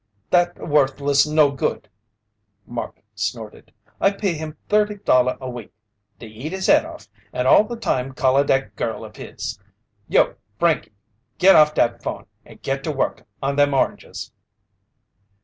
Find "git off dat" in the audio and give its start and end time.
11.37-12.01